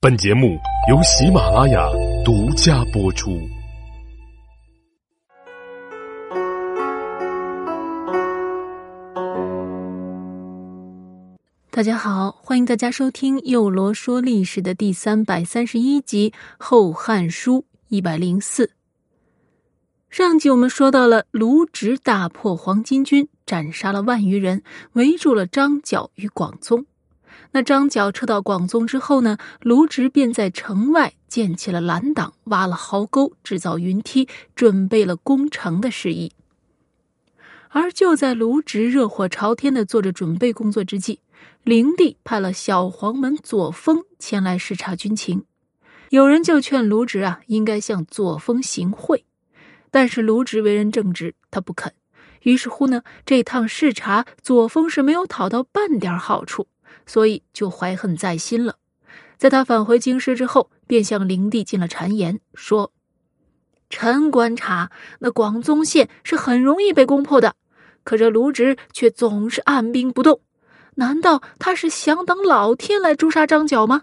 [0.00, 0.56] 本节目
[0.88, 1.88] 由喜马拉雅
[2.24, 3.36] 独家播出。
[11.72, 16.30] 大家好，欢迎大家收听《幼罗说历史》的第三百三十一集
[16.60, 18.70] 《后汉书》一百零四。
[20.08, 24.62] 上集我们说到了卢植大破黄巾军，斩杀了万余人，
[24.92, 26.86] 围住了张角与广宗。
[27.52, 36.32] 那张角撤到广宗之后呢，卢植便在城外建起了拦挡，挖了壕沟，制造云梯，准备了攻城的事宜。
[37.70, 41.20] 而就在卢植热火朝天的做着准备工作之际，
[41.64, 45.44] 灵帝派了小黄门左峰前来视察军情。
[46.08, 49.26] 有人就劝卢植啊，应该向左峰行贿。
[49.90, 51.92] 但是卢植为人正直，他不肯。
[52.42, 56.68] 于是乎呢，这趟视察，左峰是没有讨到半点好处，
[57.08, 58.76] 所以就怀恨在心了。
[59.36, 62.92] 在他返回京师之后，便向灵帝进了谗言，说
[63.90, 67.56] ：“臣观察，那广宗县是很容易被攻破的，
[68.04, 70.40] 可这卢植却总是按兵不动。
[70.96, 74.02] 难道他是想等老天来诛杀张角吗？”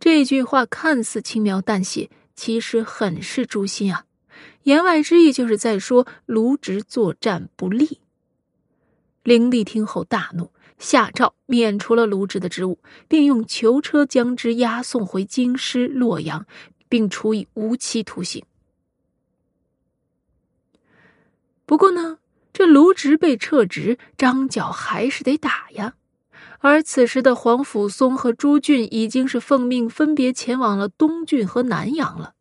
[0.00, 4.06] 这句话看似轻描淡写，其实很是诛心啊。
[4.64, 8.00] 言外之意就是在说卢植作战不利。
[9.22, 12.78] 灵帝听后大怒，下诏免除了卢植的职务，
[13.08, 16.46] 并用囚车将之押送回京师洛阳，
[16.88, 18.44] 并处以无期徒刑。
[21.66, 22.18] 不过呢，
[22.52, 25.94] 这卢植被撤职，张角还是得打呀。
[26.58, 32.34] 而此时的黄甫松和朱俊已经是奉命分别前往了东郡和南阳了，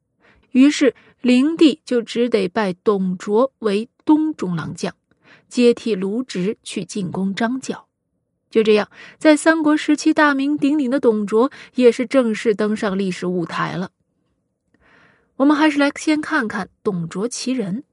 [0.52, 0.96] 于是。
[1.22, 4.96] 灵帝就只得拜董卓为东中郎将，
[5.48, 7.88] 接替卢植去进攻张角。
[8.52, 13.92] 就这样，在三国时期大名鼎鼎的董卓也是正式登上历史舞台了。
[15.38, 17.84] 我们还是来先看看董卓其人。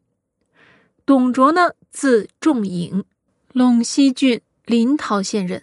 [1.07, 3.05] 董卓呢，字仲颖，
[3.55, 5.63] 陇西郡临洮县人。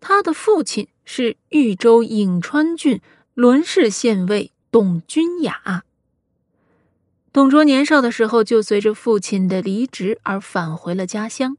[0.00, 3.00] 他的父亲是豫州颍川郡
[3.32, 5.84] 伦氏县尉董君雅。
[7.32, 11.56] 董卓年少的时候就随着父亲的离职而返回了家乡。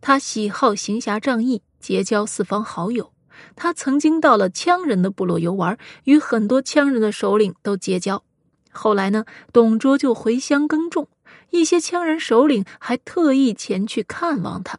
[0.00, 3.12] 他喜好行侠仗义，结交四方好友。
[3.54, 8.24] 他曾经到了羌人的部落游玩，与很多羌人的首领都结交。
[8.70, 11.08] 后来呢，董卓就回乡耕种，
[11.50, 14.78] 一些羌人首领还特意前去看望他。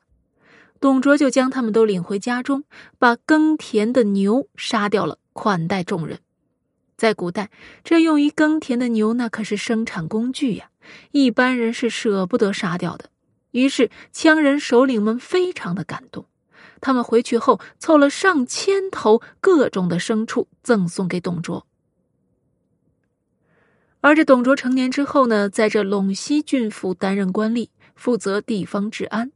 [0.80, 2.63] 董卓就将他们都领回家中，
[2.97, 6.19] 把耕田的牛杀掉了，款待众人。
[6.96, 7.50] 在古代，
[7.84, 10.69] 这用于耕田的牛那可是生产工具呀，
[11.12, 13.09] 一般人是舍不得杀掉的。
[13.51, 16.25] 于是，羌人首领们非常的感动，
[16.81, 21.65] 他们回去后凑了上千头各种的牲畜赠送给董卓。
[24.01, 29.31] 而这董卓成年之后呢，在这陇西郡府担任官吏，负责地方治安。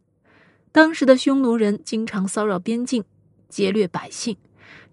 [0.72, 3.03] 当时的匈奴人经常骚扰边境，
[3.50, 4.38] 劫掠百姓，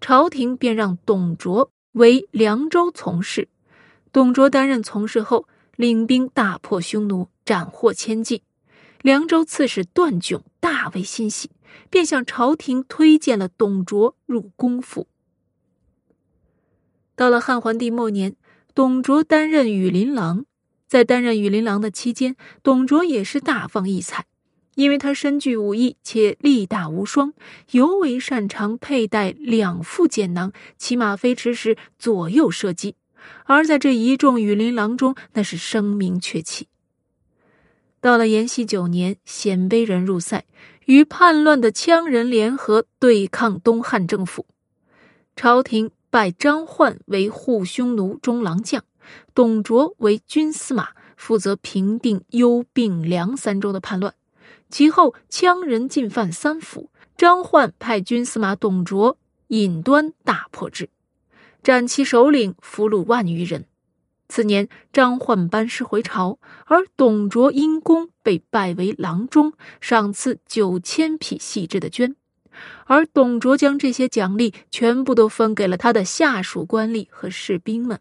[0.01, 1.71] 朝廷便让董卓。
[1.93, 3.49] 为凉州从事，
[4.13, 8.43] 董卓担任从事后，领兵大破匈奴，斩获千计。
[9.03, 11.51] 凉州刺史段炯大为欣喜，
[11.89, 15.07] 便向朝廷推荐了董卓入公府。
[17.17, 18.37] 到了汉桓帝末年，
[18.75, 20.45] 董卓担任羽林郎，
[20.87, 24.27] 在担任羽林郎的期间，董卓也是大放异彩。
[24.77, 27.35] 因为他身具武艺且力大无双，
[27.73, 32.95] 尤为擅长佩戴两副箭囊，骑马飞驰时左右射击，
[33.45, 36.69] 而在这一众羽林郎中，那是声名鹊起。
[38.01, 40.47] 到了延禧九年，鲜卑人入塞，
[40.87, 44.47] 与叛乱的羌人联合对抗东汉政府，
[45.37, 48.83] 朝廷拜张焕为护匈奴中郎将，
[49.35, 54.15] 董卓为军司马，负责平定幽并梁三州的叛乱。
[54.71, 59.19] 其后，羌人进犯三府，张焕派军司马董卓
[59.49, 60.89] 引端大破之，
[61.63, 63.67] 斩其首领，俘虏万余人。
[64.31, 72.15] 次年，张焕班师回朝，而董卓因功被拜为郎中，赏赐九千匹细致的绢。
[72.87, 78.01] 而董卓将这些奖励全部都分给了他的下属官吏和士兵们。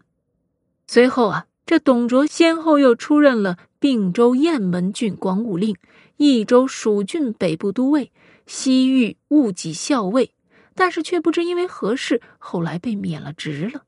[0.88, 5.76] 随后啊，这董卓先后又出任了并州雁门郡广武令。
[6.18, 8.12] 益州蜀郡北部都尉、
[8.46, 10.34] 西域务己校尉，
[10.76, 13.84] 但是却不知因为何事，后来被免了职了。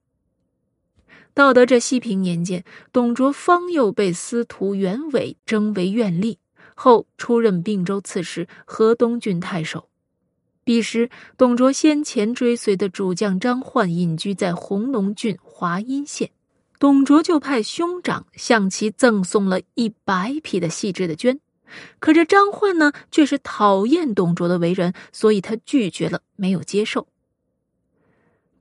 [1.34, 6.38] 到得这西平年间，董卓方又被司徒袁伟征为院吏，
[6.76, 9.88] 后出任并州刺史、河东郡太守。
[10.64, 16.30] 彼时，董卓先前追随的主将张焕隐居在弘农郡华阴县，
[16.78, 21.40] 董卓就派兄长向其赠送了一百匹的细致的绢。
[22.00, 27.08] 可这张焕呢，却是讨厌董卓的为人，所以他拒绝了，没有接受。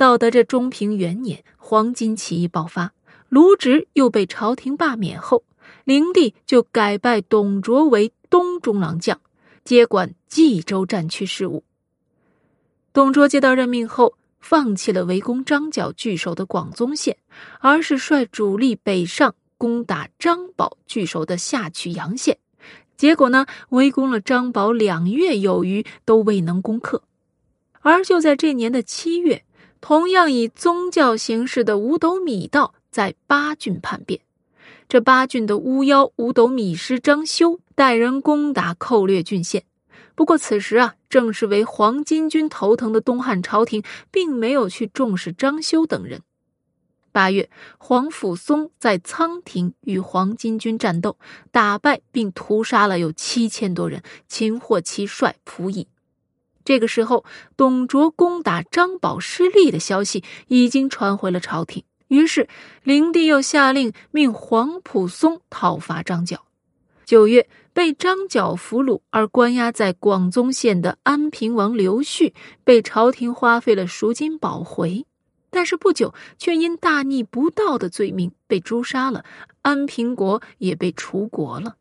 [0.00, 2.94] 到得这中平元年，黄巾起义爆发，
[3.28, 5.44] 卢植又被朝廷罢免后，
[5.84, 9.20] 灵帝就改拜董卓为东中郎将，
[9.62, 11.64] 接管冀州战区事务。
[12.94, 17.18] 董卓接到任命后，放弃了围攻张角据守的广宗县，
[17.58, 22.38] 而是率主力北上攻打张宝据守的下曲阳县。
[22.96, 27.02] 结果呢，围攻了张宝两月有余，都未能攻克。
[27.82, 29.44] 而就在这年的七月。
[29.80, 34.20] 同样以宗教形式的五斗米道在八郡叛变，
[34.88, 39.64] 这八郡的巫妖五斗米师张修带人攻打寇掠郡县。
[40.14, 46.20] 不过此时啊，正是为黄巾军头疼的东汉朝廷并没有去重视张修等人。
[47.10, 47.48] 八月，
[47.78, 51.16] 黄甫松在仓亭与黄巾军战斗，
[51.50, 55.88] 打败并屠杀了有七千多人，擒获其帅仆役。
[56.64, 57.24] 这个时候，
[57.56, 61.84] 董卓攻打张宝失利的消息已经传回了朝廷。
[62.08, 62.48] 于是，
[62.82, 66.44] 灵帝又下令命黄埔松讨伐张角。
[67.04, 75.06] 九月，被张角俘虏而关押在广宗县的安平王刘旭，被朝廷花费了赎金保回，
[75.50, 79.24] 但是不久却因大逆不道的罪名被诛杀了。
[79.62, 81.76] 安平国也被除国了。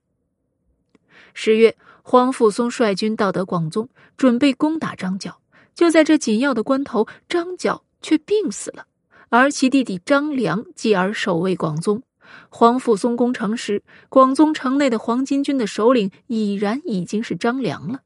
[1.34, 1.76] 十月。
[2.02, 3.88] 黄甫松率军到得广宗，
[4.18, 5.40] 准备攻打张角。
[5.76, 8.88] 就在这紧要的关头，张角却病死了，
[9.30, 12.02] 而其弟弟张良继而守卫广宗。
[12.50, 18.00] 黄甫松攻城时，广宗城内的黄巾军的首领已然已经是张良了。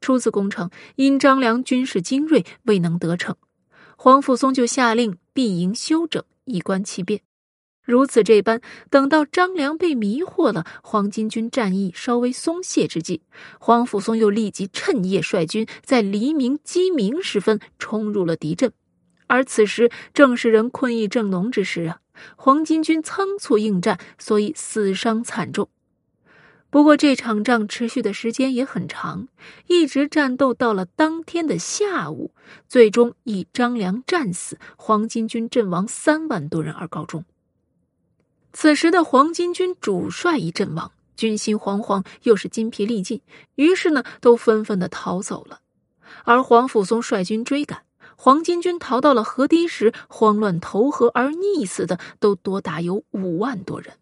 [0.00, 3.36] 初次攻城，因张良军事精锐，未能得逞，
[3.96, 7.20] 黄甫松就下令闭营休整，以观其变。
[7.86, 8.60] 如此这般，
[8.90, 13.22] 等到张良被迷惑了，黄巾军战意稍微松懈之际，
[13.60, 18.72] 黄甫松又立即趁夜率军在黎明鸡鸣时分冲入了敌阵。
[19.28, 22.00] 而此时正是人困意正浓之时啊！
[22.36, 25.68] 黄巾军仓促应战，所以死伤惨重。
[26.70, 29.28] 不过这场仗持续的时间也很长，
[29.68, 32.32] 一直战斗到了当天的下午，
[32.68, 37.24] 最终以张良战死，黄巾军阵亡三万多人而告终。
[38.58, 43.20] 此时的黄巾军主帅一阵亡，军心惶惶，又是筋疲力尽，
[43.56, 45.60] 于是呢，都纷纷的逃走了。
[46.24, 47.82] 而黄甫松率军追赶，
[48.16, 53.98] 黄巾军逃到了河堤时，慌乱投河而溺死的都多达有五万多人。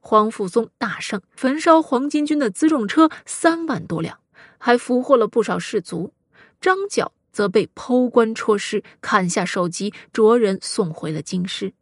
[0.00, 4.20] 黄甫松大胜，焚烧黄巾军的辎重车三万多辆，
[4.56, 6.14] 还俘获了不少士卒。
[6.58, 11.74] 张角则被剖棺戳尸，砍下首级，着人送回了京师。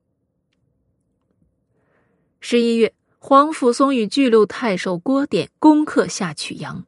[2.40, 6.84] 十一月，黄甫松与巨鹿太守郭典攻克下曲阳，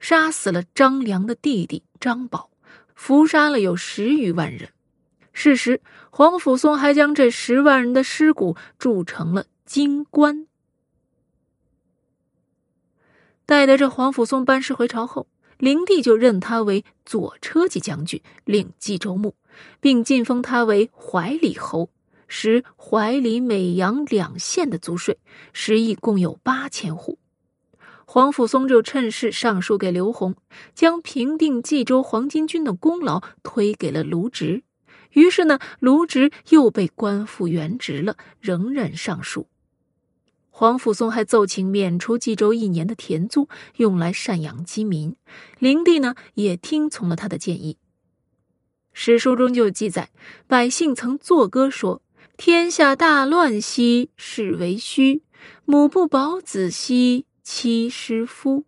[0.00, 2.50] 杀死了张良的弟弟张宝，
[2.94, 4.70] 俘杀了有十余万人。
[5.32, 5.80] 事时，
[6.10, 10.46] 黄甫松还将这十万人的尸骨铸成了金棺。
[13.46, 15.28] 待得这黄甫松班师回朝后，
[15.58, 19.34] 灵帝就任他为左车骑将军，领冀州牧，
[19.80, 21.90] 并晋封他为怀里侯。
[22.36, 25.18] 时怀里、美阳两县的租税，
[25.52, 27.20] 十亿共有八千户。
[28.04, 30.34] 黄甫松就趁势上书给刘宏，
[30.74, 34.64] 将平定冀州黄巾军的功劳推给了卢植。
[35.12, 39.46] 于是呢，卢植又被官复原职了，仍然上书。
[40.50, 45.14] 黄甫松还奏请免除冀州一年的田租，用来赡养饥民。
[45.60, 47.78] 灵帝呢，也听从了他的建议。
[48.92, 50.10] 史书中就记载，
[50.48, 52.02] 百姓曾作歌说。
[52.36, 55.22] 天下大乱兮，是为虚；
[55.64, 58.64] 母不保子兮，妻失夫。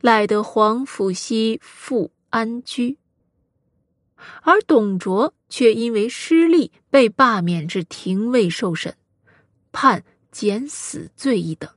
[0.00, 2.96] 赖得皇甫兮，复安居。
[4.42, 8.96] 而董卓却因为失利，被罢免至廷尉受审，
[9.72, 11.70] 判减死罪一等。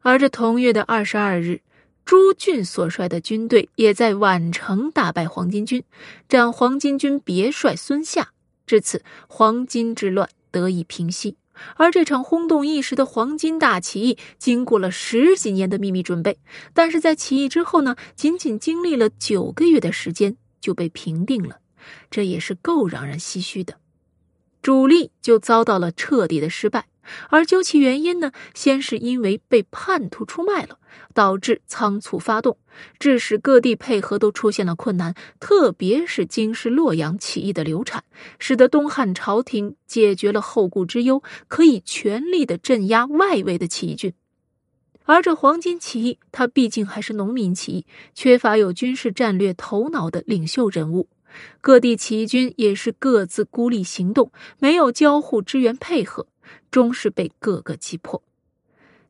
[0.00, 1.62] 而这同月的二十二日，
[2.04, 5.82] 朱俊所率的军队也在宛城打败黄巾军，
[6.28, 8.30] 斩黄巾军别帅孙夏。
[8.66, 11.36] 至此，黄巾之乱得以平息。
[11.76, 16.38] 而这场轰动一时的黄巾大起义，经过了十几年的秘密准备，
[16.72, 21.60] 但是在起义之后呢，仅仅经历了九个月的时间就被平定了，
[22.10, 23.76] 这也是够让人唏嘘的。
[24.60, 26.86] 主力就遭到了彻底的失败，
[27.30, 30.78] 而究其原因呢，先是因为被叛徒出卖了，
[31.12, 32.58] 导致仓促发动，
[32.98, 38.04] 致使各地配合都出现了困难，特别是京师洛阳起义的流产，
[38.38, 44.12] 使得东汉朝廷解决了后顾之忧，可以全力的镇压外围的起义军。
[45.06, 51.08] 而这黄巾起义，它毕竟还是农民起义，缺乏有军事战略头脑的领袖人物。
[51.60, 54.30] 各地起义军也是各自孤立行动，
[54.60, 56.28] 没有交互支援配合，
[56.70, 58.22] 终是被各个击破。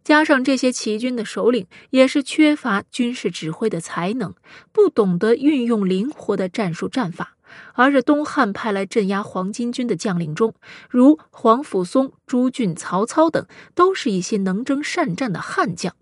[0.02, 4.34] 加上这些起义军的首领也是缺乏军事指挥的才能，
[4.70, 7.36] 不懂得运用灵活的战术战法。
[7.74, 10.54] 而这东汉派来镇压黄巾军的将领中，
[10.90, 15.94] 如皇甫嵩、朱俊、曹操等，都是一些能征善战的悍将。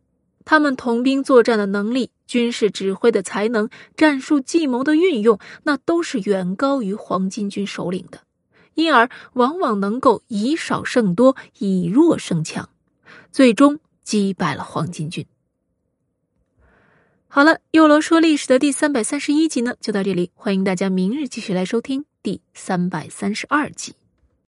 [0.44, 8.22] 他们统兵作战的能力、军事指挥的才能、战术计谋的运用，那都是远高于黄巾军首领的，
[8.74, 12.68] 因而往往能够以少胜多，以弱胜强，
[13.30, 15.26] 最终击败了黄巾军。
[17.28, 23.94] 好了，幼罗说历史的第三百三十一集呢，就到这里，欢迎大家明日继续来收听第三百三十二集。